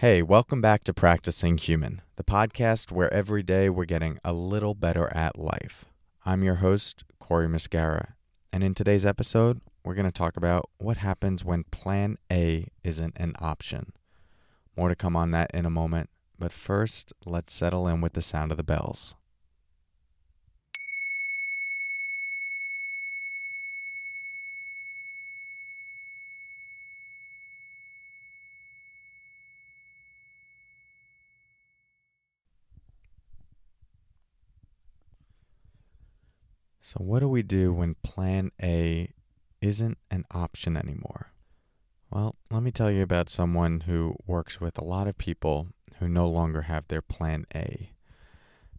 [0.00, 4.74] Hey, welcome back to Practicing Human, the podcast where every day we're getting a little
[4.74, 5.86] better at life.
[6.24, 8.10] I'm your host, Corey Muscara,
[8.52, 13.14] and in today's episode, we're going to talk about what happens when Plan A isn't
[13.16, 13.92] an option.
[14.76, 18.22] More to come on that in a moment, but first, let's settle in with the
[18.22, 19.16] sound of the bells.
[36.88, 39.12] So, what do we do when plan A
[39.60, 41.32] isn't an option anymore?
[42.10, 45.66] Well, let me tell you about someone who works with a lot of people
[45.98, 47.92] who no longer have their plan A.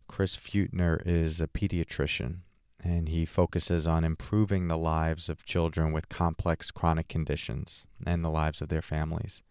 [0.08, 2.38] Chris Feudtner is a pediatrician
[2.84, 8.32] and he focuses on improving the lives of children with complex chronic conditions and the
[8.32, 9.44] lives of their families.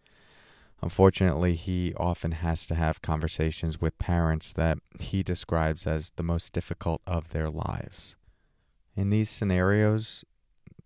[0.81, 6.51] Unfortunately, he often has to have conversations with parents that he describes as the most
[6.51, 8.17] difficult of their lives.
[8.99, 10.25] In these scenarios,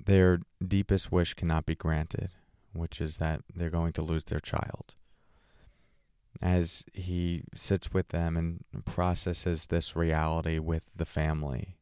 [0.05, 2.29] their deepest wish cannot be granted,
[2.71, 4.93] which is that they're going to lose their child.
[6.39, 11.77] As he sits with them and processes this reality with the family,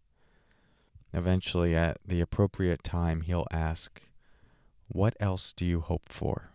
[1.14, 4.02] eventually at the appropriate time, he'll ask,
[4.88, 6.52] What else do you hope for?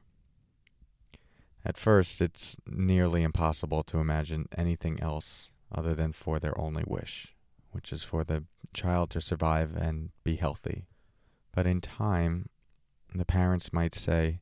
[1.66, 7.36] At first, it's nearly impossible to imagine anything else other than for their only wish
[7.76, 8.42] which is for the
[8.76, 10.86] child to survive and be healthy.
[11.52, 12.48] But in time,
[13.14, 14.40] the parents might say,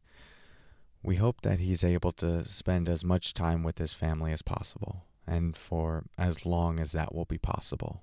[1.03, 5.05] We hope that he's able to spend as much time with his family as possible,
[5.27, 8.03] and for as long as that will be possible.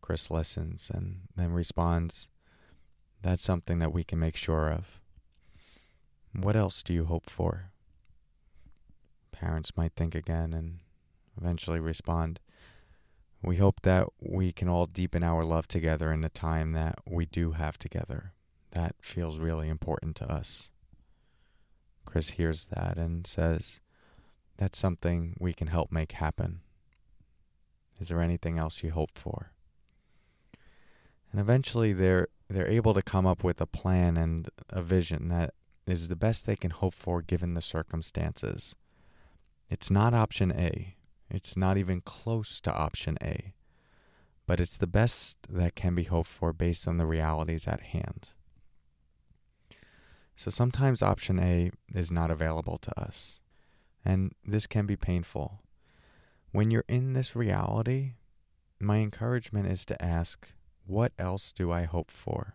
[0.00, 2.28] Chris listens and then responds,
[3.22, 5.00] That's something that we can make sure of.
[6.34, 7.70] What else do you hope for?
[9.32, 10.80] Parents might think again and
[11.40, 12.40] eventually respond,
[13.44, 17.26] we hope that we can all deepen our love together in the time that we
[17.26, 18.32] do have together.
[18.70, 20.70] That feels really important to us.
[22.06, 23.80] Chris hears that and says,
[24.56, 26.60] That's something we can help make happen.
[28.00, 29.52] Is there anything else you hope for?
[31.30, 35.54] And eventually they're they're able to come up with a plan and a vision that
[35.86, 38.74] is the best they can hope for given the circumstances.
[39.68, 40.94] It's not option A.
[41.34, 43.54] It's not even close to option A,
[44.46, 48.28] but it's the best that can be hoped for based on the realities at hand.
[50.36, 53.40] So sometimes option A is not available to us,
[54.04, 55.60] and this can be painful.
[56.52, 58.12] When you're in this reality,
[58.78, 60.52] my encouragement is to ask,
[60.86, 62.54] What else do I hope for?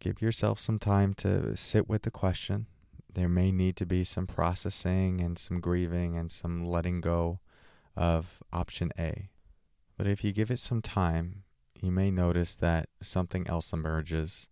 [0.00, 2.66] Give yourself some time to sit with the question.
[3.10, 7.40] There may need to be some processing and some grieving and some letting go
[7.96, 9.30] of option A.
[9.96, 11.44] But if you give it some time,
[11.80, 14.48] you may notice that something else emerges,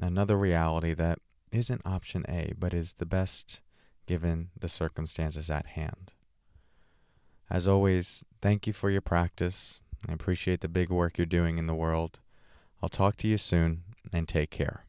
[0.00, 1.18] another reality that
[1.50, 3.60] isn't option A, but is the best
[4.06, 6.12] given the circumstances at hand.
[7.50, 9.80] As always, thank you for your practice.
[10.08, 12.20] I appreciate the big work you're doing in the world.
[12.82, 14.87] I'll talk to you soon and take care.